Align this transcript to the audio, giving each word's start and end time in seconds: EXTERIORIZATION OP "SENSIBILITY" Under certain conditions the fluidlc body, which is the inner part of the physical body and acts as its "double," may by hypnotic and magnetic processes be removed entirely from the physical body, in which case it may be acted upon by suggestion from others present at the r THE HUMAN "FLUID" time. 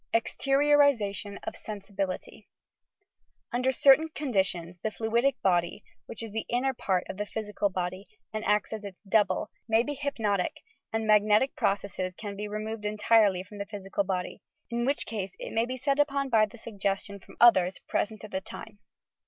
EXTERIORIZATION 0.15 1.37
OP 1.45 1.55
"SENSIBILITY" 1.55 2.47
Under 3.53 3.71
certain 3.71 4.09
conditions 4.09 4.79
the 4.81 4.89
fluidlc 4.89 5.35
body, 5.43 5.83
which 6.07 6.23
is 6.23 6.31
the 6.31 6.47
inner 6.49 6.73
part 6.73 7.05
of 7.07 7.17
the 7.17 7.25
physical 7.27 7.69
body 7.69 8.07
and 8.33 8.43
acts 8.43 8.73
as 8.73 8.83
its 8.83 8.99
"double," 9.03 9.51
may 9.69 9.83
by 9.83 9.93
hypnotic 9.93 10.61
and 10.91 11.05
magnetic 11.05 11.55
processes 11.55 12.15
be 12.35 12.47
removed 12.47 12.83
entirely 12.83 13.43
from 13.43 13.59
the 13.59 13.67
physical 13.67 14.03
body, 14.03 14.41
in 14.71 14.85
which 14.85 15.05
case 15.05 15.33
it 15.37 15.53
may 15.53 15.67
be 15.67 15.75
acted 15.75 15.99
upon 15.99 16.29
by 16.29 16.47
suggestion 16.47 17.19
from 17.19 17.37
others 17.39 17.77
present 17.87 18.23
at 18.23 18.31
the 18.31 18.37
r 18.37 18.41
THE 18.43 18.49
HUMAN 18.49 18.65
"FLUID" 18.69 18.77
time. 18.77 18.79